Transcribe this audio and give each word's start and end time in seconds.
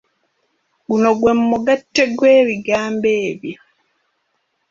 Guno 0.87 1.09
gwe 1.19 1.31
mugattte 1.49 2.03
gw'ebigamba 2.17 3.09
ebyo. 3.29 3.57